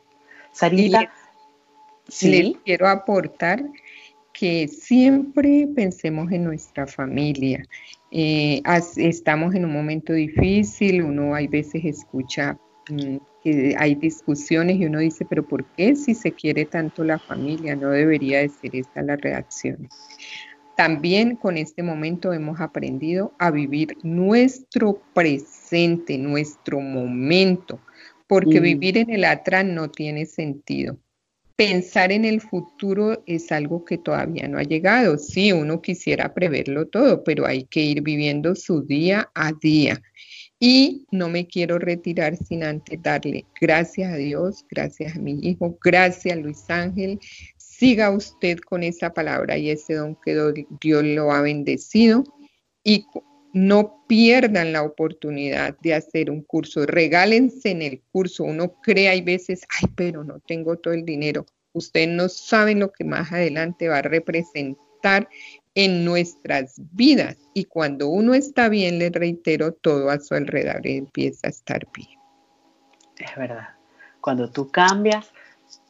Sarita, 0.52 1.10
¿sí? 2.06 2.56
quiero 2.64 2.86
aportar 2.86 3.64
que 4.32 4.68
siempre 4.68 5.68
pensemos 5.74 6.30
en 6.32 6.44
nuestra 6.44 6.86
familia. 6.86 7.64
Eh, 8.10 8.62
estamos 8.96 9.54
en 9.54 9.64
un 9.64 9.72
momento 9.72 10.12
difícil, 10.12 11.02
uno 11.02 11.34
hay 11.34 11.46
veces 11.46 11.84
escucha 11.84 12.58
mm, 12.88 13.16
que 13.42 13.74
hay 13.78 13.94
discusiones 13.94 14.76
y 14.76 14.86
uno 14.86 14.98
dice, 14.98 15.24
pero 15.24 15.46
¿por 15.46 15.64
qué 15.76 15.96
si 15.96 16.14
se 16.14 16.32
quiere 16.32 16.64
tanto 16.64 17.04
la 17.04 17.18
familia? 17.18 17.76
No 17.76 17.90
debería 17.90 18.40
de 18.40 18.48
ser 18.48 18.76
esta 18.76 19.02
la 19.02 19.16
reacción. 19.16 19.88
También 20.76 21.36
con 21.36 21.56
este 21.58 21.82
momento 21.82 22.32
hemos 22.32 22.60
aprendido 22.60 23.34
a 23.38 23.50
vivir 23.50 23.96
nuestro 24.02 25.00
presente, 25.12 26.16
nuestro 26.16 26.80
momento, 26.80 27.80
porque 28.26 28.60
vivir 28.60 28.96
en 28.96 29.10
el 29.10 29.24
atrás 29.24 29.64
no 29.64 29.90
tiene 29.90 30.24
sentido 30.24 30.96
pensar 31.60 32.10
en 32.10 32.24
el 32.24 32.40
futuro 32.40 33.22
es 33.26 33.52
algo 33.52 33.84
que 33.84 33.98
todavía 33.98 34.48
no 34.48 34.56
ha 34.56 34.62
llegado. 34.62 35.18
Sí, 35.18 35.52
uno 35.52 35.82
quisiera 35.82 36.32
preverlo 36.32 36.86
todo, 36.86 37.22
pero 37.22 37.46
hay 37.46 37.64
que 37.64 37.80
ir 37.80 38.00
viviendo 38.00 38.54
su 38.54 38.80
día 38.80 39.30
a 39.34 39.52
día. 39.52 40.00
Y 40.58 41.04
no 41.10 41.28
me 41.28 41.46
quiero 41.46 41.78
retirar 41.78 42.34
sin 42.34 42.64
antes 42.64 43.02
darle 43.02 43.44
gracias 43.60 44.10
a 44.10 44.16
Dios, 44.16 44.64
gracias 44.70 45.14
a 45.14 45.20
mi 45.20 45.38
hijo, 45.42 45.78
gracias 45.84 46.38
Luis 46.38 46.64
Ángel. 46.70 47.20
Siga 47.58 48.10
usted 48.10 48.58
con 48.60 48.82
esa 48.82 49.12
palabra 49.12 49.58
y 49.58 49.68
ese 49.68 49.96
don 49.96 50.16
que 50.24 50.64
Dios 50.80 51.04
lo 51.04 51.30
ha 51.30 51.42
bendecido 51.42 52.24
y 52.82 53.04
no 53.52 54.04
pierdan 54.06 54.72
la 54.72 54.82
oportunidad 54.82 55.76
de 55.80 55.94
hacer 55.94 56.30
un 56.30 56.42
curso, 56.42 56.86
regálense 56.86 57.70
en 57.70 57.82
el 57.82 58.00
curso. 58.12 58.44
Uno 58.44 58.74
cree 58.82 59.08
hay 59.08 59.22
veces, 59.22 59.66
ay, 59.80 59.90
pero 59.94 60.24
no 60.24 60.40
tengo 60.40 60.76
todo 60.76 60.94
el 60.94 61.04
dinero. 61.04 61.46
Ustedes 61.72 62.08
no 62.08 62.28
saben 62.28 62.80
lo 62.80 62.92
que 62.92 63.04
más 63.04 63.32
adelante 63.32 63.88
va 63.88 63.98
a 63.98 64.02
representar 64.02 65.28
en 65.74 66.04
nuestras 66.04 66.80
vidas. 66.92 67.36
Y 67.54 67.64
cuando 67.64 68.08
uno 68.08 68.34
está 68.34 68.68
bien, 68.68 68.98
les 68.98 69.12
reitero, 69.12 69.72
todo 69.72 70.10
a 70.10 70.18
su 70.18 70.34
alrededor 70.34 70.86
empieza 70.86 71.46
a 71.46 71.50
estar 71.50 71.86
bien. 71.94 72.18
Es 73.16 73.36
verdad. 73.36 73.68
Cuando 74.20 74.50
tú 74.50 74.68
cambias, 74.70 75.32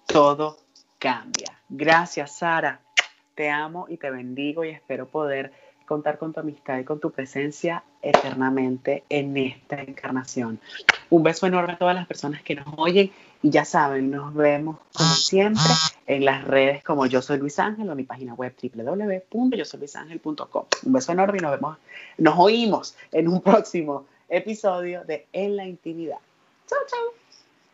todo 0.07 0.59
cambia. 0.99 1.59
Gracias, 1.69 2.39
Sara. 2.39 2.81
Te 3.35 3.49
amo 3.49 3.87
y 3.89 3.97
te 3.97 4.11
bendigo 4.11 4.65
y 4.65 4.71
espero 4.71 5.09
poder 5.09 5.53
contar 5.91 6.19
con 6.19 6.33
tu 6.33 6.39
amistad 6.39 6.79
y 6.79 6.85
con 6.85 7.01
tu 7.01 7.11
presencia 7.11 7.83
eternamente 8.01 9.03
en 9.09 9.37
esta 9.37 9.83
encarnación. 9.83 10.61
Un 11.11 11.25
beso 11.25 11.49
enorme 11.49 11.73
a 11.73 11.79
todas 11.79 11.97
las 11.97 12.07
personas 12.07 12.43
que 12.43 12.55
nos 12.55 12.69
oyen 12.77 13.11
y 13.43 13.51
ya 13.51 13.65
saben, 13.65 14.09
nos 14.09 14.33
vemos 14.33 14.79
como 14.95 15.11
siempre 15.11 15.65
en 16.07 16.25
las 16.25 16.45
redes 16.45 16.85
como 16.85 17.07
Yo 17.07 17.21
Soy 17.21 17.39
Luis 17.39 17.59
Ángel 17.59 17.91
o 17.91 17.97
mi 17.97 18.05
página 18.05 18.35
web 18.35 18.55
www.yosoyluisangel.com. 18.63 20.65
Un 20.85 20.93
beso 20.93 21.11
enorme 21.11 21.39
y 21.39 21.41
nos 21.41 21.51
vemos, 21.51 21.77
nos 22.19 22.39
oímos 22.39 22.95
en 23.11 23.27
un 23.27 23.41
próximo 23.41 24.07
episodio 24.29 25.03
de 25.05 25.27
En 25.33 25.57
la 25.57 25.67
Intimidad. 25.67 26.19
Chau, 26.69 26.79
chau. 26.87 27.01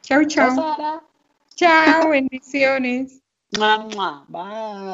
Chau, 0.01 0.25
chau. 0.25 1.03
Chao, 1.55 2.09
bendiciones. 2.09 3.21
Bye. 4.31 4.87